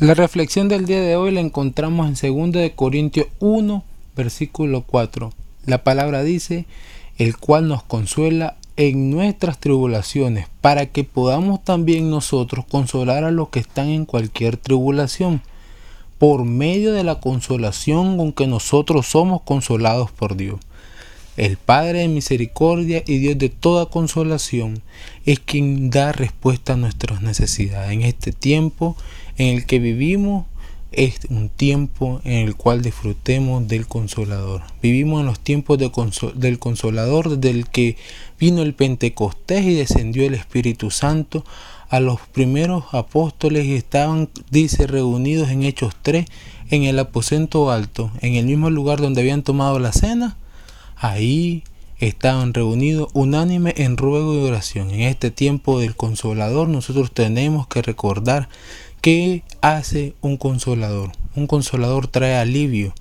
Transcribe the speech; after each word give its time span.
La 0.00 0.14
reflexión 0.14 0.68
del 0.68 0.86
día 0.86 1.00
de 1.00 1.16
hoy 1.16 1.32
la 1.32 1.40
encontramos 1.40 2.22
en 2.22 2.36
2 2.36 2.52
de 2.52 2.70
Corintios 2.70 3.26
1, 3.40 3.82
versículo 4.14 4.82
4. 4.82 5.32
La 5.66 5.82
palabra 5.82 6.22
dice, 6.22 6.66
el 7.16 7.36
cual 7.36 7.66
nos 7.66 7.82
consuela 7.82 8.56
en 8.76 9.10
nuestras 9.10 9.58
tribulaciones, 9.58 10.46
para 10.60 10.86
que 10.86 11.02
podamos 11.02 11.64
también 11.64 12.10
nosotros 12.10 12.64
consolar 12.64 13.24
a 13.24 13.32
los 13.32 13.48
que 13.48 13.58
están 13.58 13.88
en 13.88 14.04
cualquier 14.04 14.56
tribulación, 14.56 15.42
por 16.18 16.44
medio 16.44 16.92
de 16.92 17.02
la 17.02 17.18
consolación 17.18 18.18
con 18.18 18.32
que 18.32 18.46
nosotros 18.46 19.08
somos 19.08 19.42
consolados 19.42 20.12
por 20.12 20.36
Dios. 20.36 20.60
El 21.36 21.56
Padre 21.56 22.00
de 22.00 22.08
misericordia 22.08 23.02
y 23.04 23.18
Dios 23.18 23.38
de 23.38 23.48
toda 23.48 23.86
consolación 23.86 24.82
es 25.24 25.38
quien 25.40 25.90
da 25.90 26.10
respuesta 26.10 26.72
a 26.72 26.76
nuestras 26.76 27.22
necesidades. 27.22 27.92
En 27.92 28.02
este 28.02 28.32
tiempo 28.32 28.96
en 29.38 29.56
el 29.56 29.66
que 29.66 29.78
vivimos 29.78 30.44
es 30.92 31.20
un 31.28 31.48
tiempo 31.48 32.20
en 32.24 32.46
el 32.46 32.56
cual 32.56 32.82
disfrutemos 32.82 33.66
del 33.68 33.86
consolador. 33.86 34.62
Vivimos 34.82 35.20
en 35.20 35.26
los 35.26 35.40
tiempos 35.40 35.78
del 35.78 36.58
consolador 36.58 37.36
desde 37.36 37.50
el 37.50 37.68
que 37.68 37.96
vino 38.38 38.62
el 38.62 38.74
Pentecostés 38.74 39.64
y 39.64 39.74
descendió 39.74 40.26
el 40.26 40.34
Espíritu 40.34 40.90
Santo 40.90 41.44
a 41.88 42.00
los 42.00 42.20
primeros 42.20 42.84
apóstoles 42.92 43.64
y 43.64 43.74
estaban, 43.74 44.28
dice, 44.50 44.86
reunidos 44.86 45.50
en 45.50 45.62
Hechos 45.62 45.94
3 46.02 46.26
en 46.70 46.82
el 46.82 46.98
aposento 46.98 47.70
alto, 47.70 48.10
en 48.20 48.34
el 48.34 48.44
mismo 48.44 48.68
lugar 48.68 49.00
donde 49.00 49.22
habían 49.22 49.42
tomado 49.42 49.78
la 49.78 49.92
cena 49.92 50.36
Ahí 51.00 51.62
estaban 51.98 52.54
reunidos 52.54 53.08
unánime 53.12 53.72
en 53.76 53.96
ruego 53.96 54.34
y 54.34 54.44
oración. 54.44 54.90
En 54.90 55.02
este 55.02 55.30
tiempo 55.30 55.78
del 55.78 55.94
consolador 55.94 56.68
nosotros 56.68 57.12
tenemos 57.12 57.68
que 57.68 57.82
recordar 57.82 58.48
qué 59.00 59.42
hace 59.60 60.14
un 60.20 60.36
consolador. 60.36 61.12
Un 61.34 61.46
consolador 61.46 62.08
trae 62.08 62.36
alivio. 62.36 62.94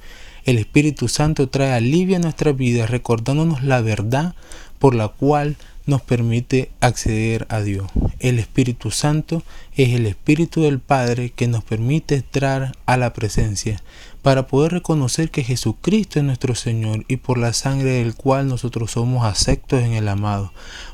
El 0.46 0.58
Espíritu 0.58 1.08
Santo 1.08 1.50
trae 1.50 1.74
alivio 1.74 2.18
a 2.18 2.20
nuestra 2.20 2.52
vida 2.54 2.86
recordándonos 2.86 3.64
la 3.64 3.82
verdad 3.82 4.34
por 4.80 4.96
la 4.96 5.08
cual 5.08 5.58
nos 5.88 6.02
permite 6.02 6.70
acceder 6.82 7.48
a 7.50 7.62
Dios. 7.62 7.90
El 8.20 8.40
Espíritu 8.40 8.92
Santo 8.92 9.42
es 9.76 9.94
el 9.94 10.06
Espíritu 10.06 10.62
del 10.64 10.80
Padre 10.80 11.32
que 11.32 11.48
nos 11.48 11.64
permite 11.64 12.16
entrar 12.16 12.74
a 12.86 12.98
la 12.98 13.14
presencia 13.14 13.82
para 14.22 14.48
poder 14.48 14.74
reconocer 14.74 15.32
que 15.32 15.44
Jesucristo 15.44 16.20
es 16.20 16.26
nuestro 16.26 16.54
Señor 16.54 17.06
y 17.08 17.18
por 17.18 17.38
la 17.38 17.54
sangre 17.54 17.92
del 17.92 18.16
cual 18.16 18.50
nosotros 18.50 18.92
somos 18.92 19.26
aceptos 19.26 19.82
en 19.82 19.94
el 19.94 20.10
amado, 20.10 20.52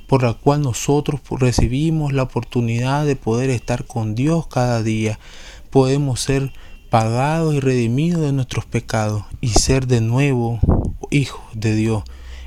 por 0.08 0.22
la 0.22 0.34
cual 0.36 0.62
nosotros 0.62 1.22
recibimos 1.40 2.14
la 2.14 2.23
oportunidad 2.23 3.06
de 3.06 3.16
poder 3.16 3.50
estar 3.50 3.86
con 3.86 4.14
Dios 4.14 4.45
cada 4.47 4.84
día. 4.84 5.18
Podemos 5.72 6.22
ser 6.22 6.53
pagados 6.92 7.56
y 7.56 7.59
redimidos 7.59 8.22
de 8.22 8.34
nuestros 8.34 8.66
pecados 8.66 9.23
y 9.42 9.50
ser 9.50 9.88
de 9.88 10.02
nuevo 10.02 10.59
hijos 11.09 11.42
de 11.56 11.73
Dios 11.73 12.03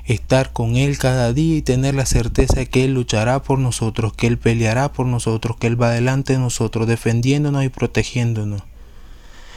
estar 0.07 0.53
con 0.53 0.77
Él 0.77 0.99
cada 0.99 1.33
día 1.33 1.57
y 1.57 1.63
tener 1.63 1.95
la 1.95 2.07
certeza 2.07 2.55
de 2.57 2.67
que 2.67 2.85
Él 2.85 2.95
luchará 2.95 3.43
por 3.43 3.59
nosotros, 3.59 4.13
que 4.13 4.27
Él 4.27 4.39
peleará 4.39 4.93
por 4.93 5.07
nosotros, 5.07 5.57
que 5.57 5.67
Él 5.67 5.81
va 5.81 5.91
delante 5.91 6.35
de 6.35 6.39
nosotros, 6.39 6.87
defendiéndonos 6.87 7.65
y 7.65 7.69
protegiéndonos. 7.69 8.63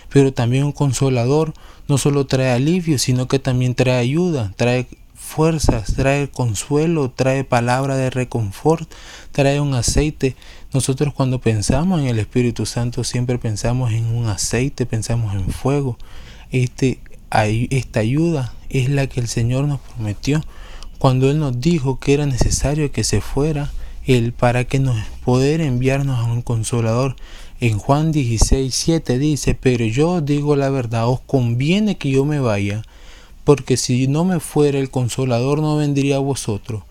Pero 0.09 0.33
también 0.33 0.63
un 0.63 0.71
consolador 0.71 1.53
no 1.87 1.97
solo 1.97 2.25
trae 2.25 2.51
alivio, 2.51 2.97
sino 2.97 3.27
que 3.27 3.37
también 3.37 3.75
trae 3.75 3.99
ayuda, 3.99 4.53
trae 4.55 4.87
fuerzas, 5.13 5.93
trae 5.95 6.27
consuelo, 6.29 7.11
trae 7.11 7.43
palabra 7.43 7.95
de 7.95 8.09
reconfort, 8.09 8.91
trae 9.31 9.59
un 9.59 9.75
aceite. 9.75 10.35
Nosotros 10.73 11.13
cuando 11.13 11.39
pensamos 11.39 11.99
en 12.01 12.07
el 12.07 12.17
Espíritu 12.17 12.65
Santo 12.65 13.03
siempre 13.03 13.37
pensamos 13.37 13.91
en 13.91 14.05
un 14.05 14.27
aceite, 14.27 14.87
pensamos 14.87 15.35
en 15.35 15.51
fuego. 15.51 15.99
Este, 16.51 16.99
esta 17.69 17.99
ayuda 17.99 18.53
es 18.69 18.89
la 18.89 19.07
que 19.07 19.19
el 19.19 19.27
Señor 19.27 19.65
nos 19.65 19.79
prometió 19.79 20.43
cuando 20.99 21.31
Él 21.31 21.39
nos 21.39 21.59
dijo 21.59 21.99
que 21.99 22.13
era 22.13 22.25
necesario 22.25 22.91
que 22.91 23.03
se 23.03 23.21
fuera 23.21 23.71
Él 24.05 24.33
para 24.33 24.65
que 24.65 24.79
nos 24.79 24.97
poder 25.23 25.61
enviarnos 25.61 26.19
a 26.19 26.25
un 26.25 26.41
consolador. 26.41 27.15
En 27.61 27.77
Juan 27.77 28.11
16, 28.11 28.73
7 28.73 29.17
dice, 29.17 29.55
pero 29.55 29.85
yo 29.85 30.21
digo 30.21 30.55
la 30.55 30.69
verdad, 30.69 31.07
os 31.07 31.21
conviene 31.21 31.97
que 31.97 32.11
yo 32.11 32.25
me 32.25 32.39
vaya, 32.39 32.83
porque 33.43 33.77
si 33.77 34.07
no 34.07 34.23
me 34.25 34.39
fuera 34.39 34.79
el 34.79 34.89
consolador 34.89 35.61
no 35.61 35.77
vendría 35.77 36.17
a 36.17 36.19
vosotros, 36.19 36.83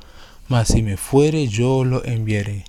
mas 0.48 0.68
si 0.68 0.82
me 0.82 0.96
fuere 0.96 1.48
yo 1.48 1.84
lo 1.84 2.04
enviaré. 2.04 2.64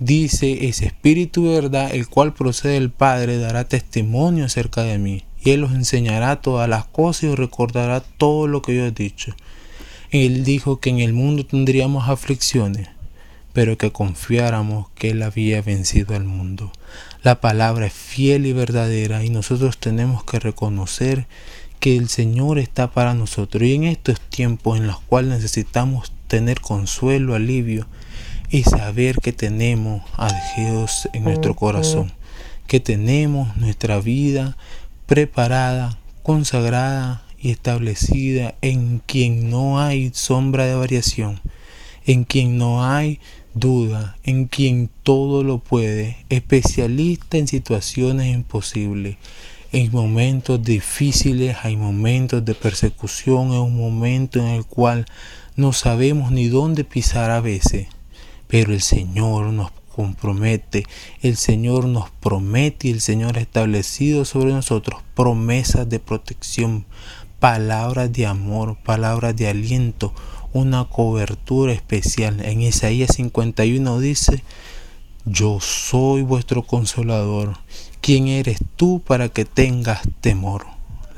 Dice, 0.00 0.68
ese 0.68 0.86
espíritu 0.86 1.52
verdad, 1.52 1.92
el 1.92 2.08
cual 2.08 2.32
procede 2.34 2.74
del 2.74 2.90
Padre, 2.90 3.38
dará 3.38 3.64
testimonio 3.64 4.44
acerca 4.44 4.82
de 4.82 4.98
mí 4.98 5.24
y 5.42 5.50
Él 5.50 5.64
os 5.64 5.72
enseñará 5.72 6.40
todas 6.40 6.68
las 6.68 6.86
cosas 6.86 7.24
y 7.24 7.26
os 7.28 7.38
recordará 7.38 8.00
todo 8.00 8.46
lo 8.46 8.62
que 8.62 8.76
yo 8.76 8.84
he 8.84 8.90
dicho. 8.90 9.34
Él 10.10 10.44
dijo 10.44 10.80
que 10.80 10.90
en 10.90 11.00
el 11.00 11.12
mundo 11.12 11.44
tendríamos 11.44 12.08
aflicciones, 12.08 12.88
pero 13.52 13.76
que 13.76 13.92
confiáramos 13.92 14.88
que 14.94 15.10
Él 15.10 15.22
había 15.22 15.60
vencido 15.60 16.16
al 16.16 16.24
mundo. 16.24 16.72
La 17.22 17.40
palabra 17.40 17.86
es 17.86 17.92
fiel 17.92 18.46
y 18.46 18.52
verdadera 18.52 19.24
y 19.24 19.28
nosotros 19.30 19.78
tenemos 19.78 20.24
que 20.24 20.38
reconocer 20.38 21.26
que 21.80 21.96
el 21.96 22.08
Señor 22.08 22.58
está 22.58 22.90
para 22.90 23.14
nosotros 23.14 23.62
y 23.62 23.74
en 23.74 23.84
estos 23.84 24.20
tiempos 24.20 24.78
en 24.78 24.86
los 24.86 25.00
cuales 25.00 25.30
necesitamos 25.30 26.12
tener 26.26 26.60
consuelo, 26.60 27.34
alivio 27.34 27.86
y 28.50 28.62
saber 28.62 29.16
que 29.16 29.32
tenemos 29.32 30.02
a 30.16 30.28
Dios 30.56 31.08
en 31.12 31.24
nuestro 31.24 31.54
corazón, 31.54 32.12
que 32.66 32.80
tenemos 32.80 33.56
nuestra 33.56 34.00
vida 34.00 34.56
preparada, 35.08 35.98
consagrada 36.22 37.22
y 37.40 37.50
establecida 37.50 38.54
en 38.60 39.00
quien 39.06 39.48
no 39.48 39.80
hay 39.80 40.10
sombra 40.12 40.66
de 40.66 40.74
variación, 40.74 41.40
en 42.04 42.24
quien 42.24 42.58
no 42.58 42.84
hay 42.84 43.18
duda, 43.54 44.18
en 44.22 44.48
quien 44.48 44.90
todo 45.02 45.42
lo 45.44 45.60
puede, 45.60 46.18
especialista 46.28 47.38
en 47.38 47.48
situaciones 47.48 48.34
imposibles. 48.34 49.16
En 49.72 49.90
momentos 49.92 50.62
difíciles 50.62 51.56
hay 51.62 51.76
momentos 51.76 52.44
de 52.44 52.54
persecución, 52.54 53.52
es 53.52 53.60
un 53.60 53.78
momento 53.78 54.40
en 54.40 54.48
el 54.48 54.66
cual 54.66 55.06
no 55.56 55.72
sabemos 55.72 56.32
ni 56.32 56.48
dónde 56.48 56.84
pisar 56.84 57.30
a 57.30 57.40
veces, 57.40 57.88
pero 58.46 58.74
el 58.74 58.82
Señor 58.82 59.46
nos 59.54 59.70
compromete, 59.98 60.86
el 61.22 61.36
Señor 61.36 61.86
nos 61.86 62.08
promete 62.08 62.86
y 62.86 62.92
el 62.92 63.00
Señor 63.00 63.36
ha 63.36 63.40
establecido 63.40 64.24
sobre 64.24 64.52
nosotros 64.52 65.02
promesas 65.16 65.88
de 65.88 65.98
protección, 65.98 66.86
palabras 67.40 68.12
de 68.12 68.24
amor, 68.24 68.76
palabras 68.84 69.34
de 69.34 69.48
aliento, 69.48 70.14
una 70.52 70.84
cobertura 70.84 71.72
especial. 71.72 72.40
En 72.44 72.62
Isaías 72.62 73.16
51 73.16 73.98
dice, 73.98 74.44
yo 75.24 75.58
soy 75.58 76.22
vuestro 76.22 76.62
consolador. 76.62 77.58
¿Quién 78.00 78.28
eres 78.28 78.60
tú 78.76 79.02
para 79.04 79.28
que 79.30 79.44
tengas 79.44 80.02
temor? 80.20 80.66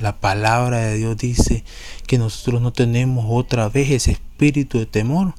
La 0.01 0.21
palabra 0.21 0.79
de 0.79 0.97
Dios 0.97 1.19
dice 1.19 1.65
que 2.07 2.17
nosotros 2.17 2.63
no 2.63 2.73
tenemos 2.73 3.27
otra 3.29 3.69
vez 3.69 3.91
ese 3.91 4.13
espíritu 4.13 4.79
de 4.79 4.87
temor, 4.87 5.35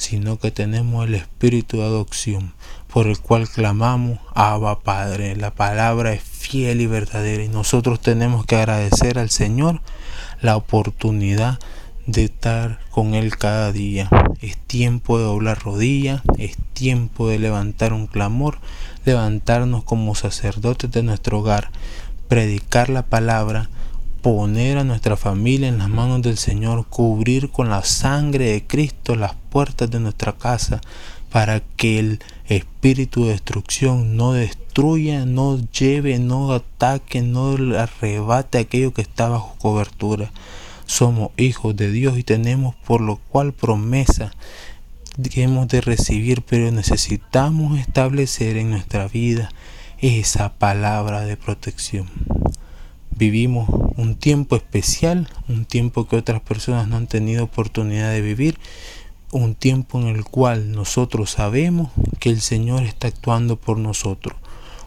sino 0.00 0.38
que 0.38 0.50
tenemos 0.50 1.06
el 1.06 1.14
espíritu 1.14 1.76
de 1.76 1.82
adopción, 1.84 2.54
por 2.90 3.06
el 3.06 3.18
cual 3.18 3.46
clamamos, 3.46 4.18
Abba 4.34 4.80
Padre. 4.80 5.36
La 5.36 5.54
palabra 5.54 6.14
es 6.14 6.22
fiel 6.22 6.80
y 6.80 6.86
verdadera 6.86 7.44
y 7.44 7.48
nosotros 7.48 8.00
tenemos 8.00 8.46
que 8.46 8.56
agradecer 8.56 9.18
al 9.18 9.28
Señor 9.28 9.82
la 10.40 10.56
oportunidad 10.56 11.58
de 12.06 12.24
estar 12.24 12.80
con 12.90 13.14
Él 13.14 13.36
cada 13.36 13.72
día. 13.72 14.08
Es 14.40 14.56
tiempo 14.56 15.18
de 15.18 15.24
doblar 15.24 15.62
rodillas, 15.62 16.22
es 16.38 16.56
tiempo 16.72 17.28
de 17.28 17.38
levantar 17.38 17.92
un 17.92 18.06
clamor, 18.06 18.56
levantarnos 19.04 19.84
como 19.84 20.14
sacerdotes 20.14 20.90
de 20.90 21.02
nuestro 21.02 21.40
hogar, 21.40 21.70
predicar 22.26 22.88
la 22.88 23.02
palabra, 23.02 23.68
poner 24.22 24.78
a 24.78 24.84
nuestra 24.84 25.16
familia 25.16 25.68
en 25.68 25.78
las 25.78 25.88
manos 25.88 26.22
del 26.22 26.38
Señor, 26.38 26.86
cubrir 26.86 27.50
con 27.50 27.70
la 27.70 27.84
sangre 27.84 28.52
de 28.52 28.66
Cristo 28.66 29.16
las 29.16 29.34
puertas 29.50 29.90
de 29.90 30.00
nuestra 30.00 30.32
casa, 30.32 30.80
para 31.30 31.60
que 31.60 31.98
el 31.98 32.20
espíritu 32.48 33.24
de 33.24 33.32
destrucción 33.32 34.16
no 34.16 34.32
destruya, 34.32 35.24
no 35.24 35.58
lleve, 35.70 36.18
no 36.18 36.52
ataque, 36.52 37.22
no 37.22 37.56
arrebate 37.78 38.58
aquello 38.58 38.92
que 38.92 39.02
está 39.02 39.28
bajo 39.28 39.54
cobertura. 39.58 40.32
Somos 40.86 41.30
hijos 41.36 41.76
de 41.76 41.92
Dios 41.92 42.18
y 42.18 42.24
tenemos 42.24 42.74
por 42.74 43.00
lo 43.00 43.16
cual 43.16 43.52
promesa 43.52 44.32
que 45.30 45.42
hemos 45.42 45.68
de 45.68 45.80
recibir, 45.80 46.42
pero 46.42 46.70
necesitamos 46.72 47.78
establecer 47.78 48.56
en 48.56 48.70
nuestra 48.70 49.06
vida 49.06 49.50
esa 49.98 50.54
palabra 50.54 51.20
de 51.20 51.36
protección. 51.36 52.08
Vivimos 53.20 53.68
un 53.98 54.14
tiempo 54.14 54.56
especial, 54.56 55.28
un 55.46 55.66
tiempo 55.66 56.08
que 56.08 56.16
otras 56.16 56.40
personas 56.40 56.88
no 56.88 56.96
han 56.96 57.06
tenido 57.06 57.44
oportunidad 57.44 58.10
de 58.12 58.22
vivir, 58.22 58.56
un 59.30 59.54
tiempo 59.54 60.00
en 60.00 60.06
el 60.08 60.24
cual 60.24 60.72
nosotros 60.72 61.32
sabemos 61.32 61.90
que 62.18 62.30
el 62.30 62.40
Señor 62.40 62.84
está 62.84 63.08
actuando 63.08 63.56
por 63.56 63.76
nosotros, 63.76 64.38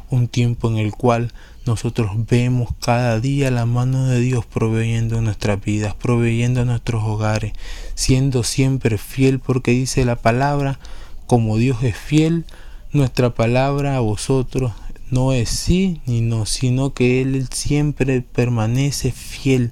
un 0.10 0.28
tiempo 0.28 0.68
en 0.68 0.78
el 0.78 0.94
cual 0.94 1.32
nosotros 1.68 2.10
vemos 2.28 2.70
cada 2.84 3.20
día 3.20 3.52
la 3.52 3.68
mano 3.68 4.08
de 4.08 4.20
Dios 4.20 4.48
proveyendo 4.48 5.22
nuestras 5.22 5.64
vidas, 5.64 5.94
proveyendo 5.94 6.66
nuestros 6.66 7.04
hogares, 7.04 7.54
siendo 7.94 8.42
siempre 8.42 8.98
fiel 8.98 9.42
porque 9.42 9.70
dice 9.74 10.06
la 10.06 10.16
palabra, 10.16 10.80
como 11.28 11.58
Dios 11.58 11.84
es 11.84 11.96
fiel, 11.96 12.46
nuestra 12.94 13.36
palabra 13.36 13.96
a 13.96 14.00
vosotros 14.00 14.72
no 15.10 15.34
es 15.34 15.50
sí 15.50 16.02
ni 16.06 16.22
no, 16.22 16.46
sino 16.46 16.94
que 16.94 17.22
Él 17.22 17.48
siempre 17.52 18.22
permanece 18.22 19.12
fiel. 19.12 19.72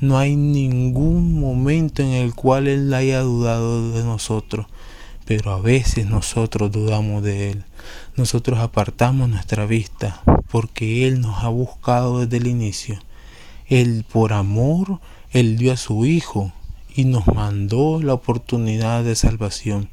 No 0.00 0.18
hay 0.18 0.36
ningún 0.36 1.38
momento 1.38 2.02
en 2.02 2.10
el 2.10 2.34
cual 2.34 2.68
Él 2.68 2.92
haya 2.92 3.20
dudado 3.20 3.92
de 3.92 4.04
nosotros, 4.04 4.66
pero 5.24 5.52
a 5.52 5.60
veces 5.60 6.06
nosotros 6.06 6.72
dudamos 6.72 7.22
de 7.22 7.50
Él. 7.50 7.64
Nosotros 8.16 8.58
apartamos 8.58 9.28
nuestra 9.28 9.66
vista 9.66 10.22
porque 10.50 11.06
Él 11.06 11.20
nos 11.20 11.42
ha 11.44 11.48
buscado 11.48 12.20
desde 12.20 12.36
el 12.36 12.46
inicio. 12.46 12.98
Él 13.66 14.04
por 14.10 14.32
amor, 14.32 15.00
Él 15.30 15.56
dio 15.56 15.72
a 15.72 15.76
su 15.76 16.04
Hijo 16.04 16.52
y 16.94 17.04
nos 17.04 17.26
mandó 17.26 18.02
la 18.02 18.14
oportunidad 18.14 19.04
de 19.04 19.14
salvación. 19.14 19.88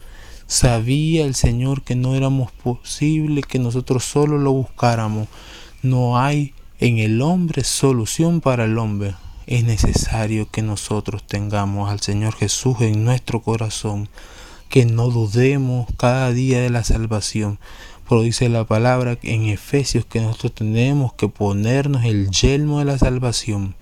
Sabía 0.50 1.25
el 1.25 1.36
Señor 1.36 1.84
que 1.84 1.96
no 1.96 2.16
éramos 2.16 2.51
posible 2.51 3.44
que 3.44 3.60
nosotros 3.60 4.04
solo 4.04 4.40
lo 4.40 4.51
buscáramos. 4.51 5.28
No 5.84 6.18
hay 6.18 6.56
en 6.80 6.98
el 6.98 7.22
hombre 7.22 7.63
solución 7.63 8.42
para 8.42 8.66
el 8.66 8.80
hombre. 8.80 9.13
Es 9.46 9.63
necesario 9.63 10.50
que 10.50 10.63
nosotros 10.63 11.22
tengamos 11.22 11.92
al 11.92 12.00
Señor 12.00 12.34
Jesús 12.34 12.81
en 12.81 13.06
nuestro 13.06 13.44
corazón, 13.44 14.10
que 14.69 14.88
no 14.88 15.12
dudemos 15.12 15.86
cada 15.98 16.31
día 16.31 16.60
de 16.62 16.72
la 16.72 16.84
salvación, 16.84 17.60
pero 18.10 18.24
dice 18.24 18.50
la 18.50 18.63
palabra 18.63 19.19
en 19.22 19.46
Efesios 19.46 20.06
que 20.06 20.19
nosotros 20.19 20.56
tenemos 20.56 21.13
que 21.13 21.28
ponernos 21.28 22.06
el 22.06 22.31
yelmo 22.31 22.80
de 22.80 22.86
la 22.86 22.98
salvación, 22.98 23.75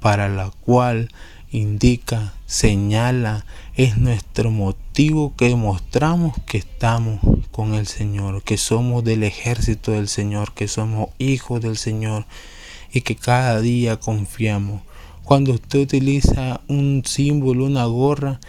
para 0.00 0.28
la 0.28 0.50
cual 0.64 1.10
indica, 1.50 2.34
señala, 2.46 3.44
es 3.74 3.96
nuestro 3.96 4.50
motivo 4.50 5.34
que 5.36 5.48
demostramos 5.48 6.36
que 6.46 6.58
estamos 6.58 7.20
con 7.50 7.74
el 7.74 7.86
Señor, 7.86 8.42
que 8.42 8.56
somos 8.56 9.04
del 9.04 9.22
ejército 9.22 9.92
del 9.92 10.08
Señor, 10.08 10.52
que 10.52 10.68
somos 10.68 11.10
hijos 11.18 11.60
del 11.60 11.76
Señor 11.76 12.26
y 12.92 13.02
que 13.02 13.16
cada 13.16 13.60
día 13.60 13.98
confiamos. 13.98 14.82
Cuando 15.24 15.52
usted 15.52 15.80
utiliza 15.80 16.60
un 16.68 17.02
símbolo, 17.04 17.66
una 17.66 17.84
gorra, 17.84 18.40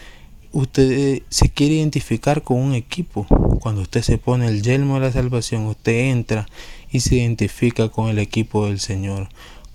usted 0.52 1.24
se 1.30 1.50
quiere 1.50 1.76
identificar 1.76 2.42
con 2.42 2.58
un 2.58 2.74
equipo. 2.74 3.28
Cuando 3.62 3.82
usted 3.82 4.02
se 4.02 4.18
pone 4.18 4.48
el 4.48 4.62
yelmo 4.62 4.96
de 4.96 5.02
la 5.02 5.12
salvación, 5.12 5.66
usted 5.66 6.10
entra 6.10 6.48
y 6.92 7.02
se 7.02 7.16
identifica 7.16 7.90
con 7.90 8.10
el 8.10 8.20
equipo 8.20 8.66
del 8.66 8.80
Señor, 8.80 9.30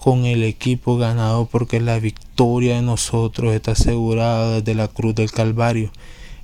con 0.05 0.27
el 0.27 0.43
equipo 0.43 0.99
ganado 0.99 1.47
porque 1.47 1.81
la 1.81 1.99
victoria 1.99 2.77
de 2.77 2.83
nosotros 2.83 3.55
está 3.55 3.71
asegurada 3.71 4.57
desde 4.57 4.75
la 4.75 4.87
cruz 4.87 5.15
del 5.15 5.33
Calvario. 5.33 5.91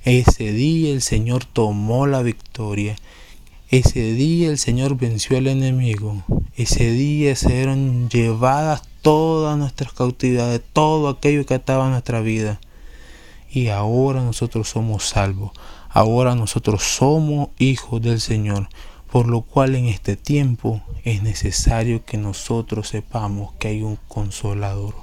Ese 0.03 0.51
día 0.51 0.91
el 0.91 1.03
Señor 1.03 1.45
tomó 1.45 2.07
la 2.07 2.23
victoria. 2.23 2.95
Ese 3.69 4.13
día 4.13 4.49
el 4.49 4.57
Señor 4.57 4.97
venció 4.97 5.37
al 5.37 5.45
enemigo. 5.45 6.23
Ese 6.55 6.89
día 6.89 7.35
se 7.35 7.49
fueron 7.49 8.09
llevadas 8.09 8.81
todas 9.03 9.55
nuestras 9.59 9.93
cautividades, 9.93 10.63
todo 10.73 11.07
aquello 11.07 11.45
que 11.45 11.53
ataba 11.53 11.87
nuestra 11.87 12.19
vida 12.21 12.59
y 13.51 13.67
ahora 13.67 14.23
nosotros 14.23 14.69
somos 14.69 15.03
salvos. 15.03 15.51
Ahora 15.87 16.33
nosotros 16.33 16.81
somos 16.81 17.49
hijos 17.59 18.01
del 18.01 18.21
Señor, 18.21 18.69
por 19.11 19.27
lo 19.27 19.41
cual 19.41 19.75
en 19.75 19.87
este 19.87 20.15
tiempo 20.15 20.81
es 21.03 21.21
necesario 21.21 22.05
que 22.05 22.17
nosotros 22.17 22.87
sepamos 22.87 23.51
que 23.59 23.67
hay 23.67 23.81
un 23.81 23.99
consolador. 24.07 24.95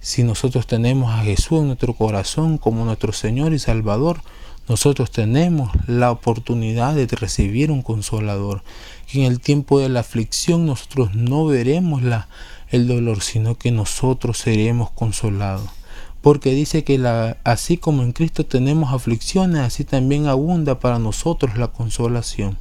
Si 0.00 0.22
nosotros 0.22 0.66
tenemos 0.66 1.10
a 1.10 1.22
Jesús 1.22 1.60
en 1.60 1.68
nuestro 1.68 1.94
corazón 1.94 2.58
como 2.58 2.84
nuestro 2.84 3.12
Señor 3.12 3.54
y 3.54 3.58
Salvador, 3.58 4.20
nosotros 4.68 5.10
tenemos 5.10 5.70
la 5.86 6.10
oportunidad 6.10 6.94
de 6.94 7.06
recibir 7.06 7.70
un 7.70 7.80
consolador. 7.80 8.62
Y 9.10 9.20
en 9.20 9.32
el 9.32 9.40
tiempo 9.40 9.80
de 9.80 9.88
la 9.88 10.00
aflicción 10.00 10.66
nosotros 10.66 11.14
no 11.14 11.46
veremos 11.46 12.02
la, 12.02 12.28
el 12.68 12.86
dolor, 12.86 13.22
sino 13.22 13.56
que 13.56 13.72
nosotros 13.72 14.38
seremos 14.38 14.90
consolados 14.90 15.70
porque 16.20 16.52
dice 16.52 16.84
que 16.84 16.98
la, 16.98 17.38
así 17.44 17.78
como 17.78 18.02
en 18.02 18.12
Cristo 18.12 18.44
tenemos 18.44 18.92
aflicciones, 18.92 19.62
así 19.62 19.84
también 19.84 20.26
abunda 20.26 20.78
para 20.78 20.98
nosotros 20.98 21.56
la 21.56 21.68
consolación. 21.68 22.58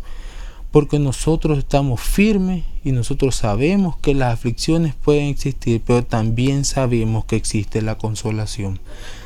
Porque 0.72 1.00
nosotros 1.00 1.58
estamos 1.58 2.00
firmes 2.00 2.64
y 2.84 2.92
nosotros 2.92 3.36
sabemos 3.36 3.98
que 3.98 4.14
las 4.14 4.34
aflicciones 4.34 4.94
pueden 4.96 5.26
existir, 5.26 5.82
pero 5.86 6.04
también 6.04 6.66
sabemos 6.66 7.26
que 7.26 7.36
existe 7.36 7.82
la 7.82 7.98
consolación. 7.98 8.80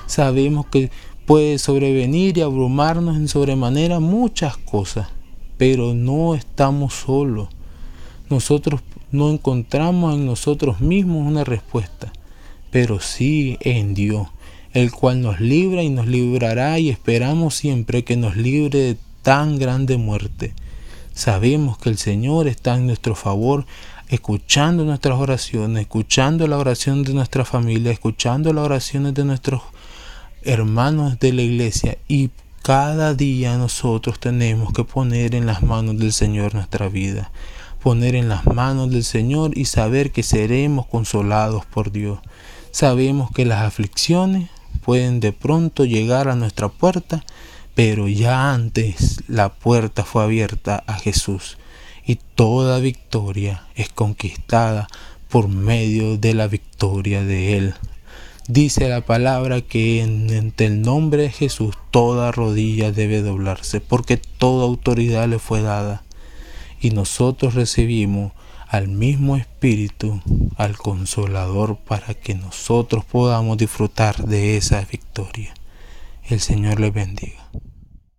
Sabemos 0.05 0.65
que 0.67 0.89
puede 1.25 1.59
sobrevenir 1.59 2.37
y 2.37 2.41
abrumarnos 2.41 3.17
en 3.17 3.27
sobremanera 3.27 3.99
muchas 3.99 4.57
cosas, 4.57 5.09
pero 5.57 5.93
no 5.93 6.35
estamos 6.35 6.93
solos. 6.93 7.49
Nosotros 8.29 8.81
no 9.11 9.29
encontramos 9.29 10.15
en 10.15 10.25
nosotros 10.25 10.79
mismos 10.79 11.27
una 11.27 11.43
respuesta 11.43 12.11
pero 12.73 12.99
sí 12.99 13.59
en 13.61 13.93
Dios, 13.93 14.29
el 14.73 14.91
cual 14.91 15.21
nos 15.21 15.39
libra 15.39 15.83
y 15.83 15.89
nos 15.89 16.07
librará 16.07 16.79
y 16.79 16.89
esperamos 16.89 17.53
siempre 17.53 18.03
que 18.03 18.17
nos 18.17 18.35
libre 18.35 18.79
de 18.79 18.97
tan 19.21 19.59
grande 19.59 19.97
muerte. 19.97 20.55
Sabemos 21.13 21.77
que 21.77 21.89
el 21.89 21.98
Señor 21.98 22.48
está 22.48 22.75
en 22.75 22.88
nuestro 22.88 23.15
favor, 23.15 23.65
escuchando 24.10 24.83
nuestras 24.83 25.19
oraciones, 25.19 25.81
escuchando 25.83 26.48
la 26.48 26.57
oración 26.57 27.04
de 27.04 27.13
nuestra 27.13 27.45
familia, 27.45 27.92
escuchando 27.92 28.51
las 28.51 28.65
oraciones 28.65 29.13
de 29.13 29.25
nuestros 29.25 29.62
hermanos 30.42 31.19
de 31.19 31.33
la 31.33 31.42
iglesia 31.42 31.98
y 32.07 32.30
cada 32.62 33.13
día 33.13 33.57
nosotros 33.57 34.19
tenemos 34.19 34.71
que 34.71 34.83
poner 34.83 35.36
en 35.36 35.45
las 35.45 35.63
manos 35.63 35.98
del 35.98 36.13
Señor 36.13 36.56
nuestra 36.56 36.88
vida, 36.88 37.31
poner 37.81 38.15
en 38.15 38.30
las 38.30 38.45
manos 38.45 38.89
del 38.89 39.04
Señor 39.04 39.57
y 39.57 39.65
saber 39.65 40.12
que 40.12 40.24
seremos 40.24 40.86
consolados 40.88 41.65
por 41.65 41.92
Dios. 41.92 42.19
Sabemos 42.71 43.31
que 43.31 43.45
las 43.45 43.63
aflicciones 43.63 44.50
pueden 44.83 45.19
de 45.19 45.33
pronto 45.33 45.86
llegar 45.86 46.30
a 46.30 46.36
nuestra 46.36 46.69
puerta, 46.69 47.24
pero 47.75 48.07
ya 48.07 48.53
antes 48.53 49.23
la 49.27 49.53
puerta 49.53 50.03
fue 50.03 50.23
abierta 50.23 50.83
a 50.85 50.93
Jesús 50.93 51.57
y 52.05 52.17
toda 52.35 52.79
victoria 52.79 53.67
es 53.75 53.89
conquistada 53.89 54.87
por 55.29 55.48
medio 55.48 56.17
de 56.17 56.33
la 56.33 56.48
victoria 56.48 57.24
de 57.24 57.57
Él. 57.57 57.74
Dice 58.48 58.89
la 58.89 59.01
palabra 59.01 59.62
que 59.62 60.01
en, 60.01 60.53
el 60.57 60.81
nombre 60.81 61.24
de 61.24 61.31
Jesús 61.31 61.75
toda 61.91 62.31
rodilla 62.31 62.91
debe 62.91 63.21
doblarse, 63.21 63.79
porque 63.79 64.17
toda 64.17 64.65
autoridad 64.65 65.29
le 65.29 65.39
fue 65.39 65.62
dada. 65.62 66.03
Y 66.81 66.89
nosotros 66.91 67.53
recibimos 67.53 68.33
al 68.67 68.89
mismo 68.89 69.38
Espíritu, 69.38 70.21
al 70.57 70.75
Consolador, 70.75 71.77
para 71.77 72.15
que 72.15 72.36
nosotros 72.36 73.05
podamos 73.05 73.57
disfrutar 73.57 74.17
de 74.25 74.57
esa 74.57 74.81
victoria. 74.81 75.53
El 76.30 76.39
Señor 76.39 76.80
le 76.80 76.89
bendiga. 76.89 77.51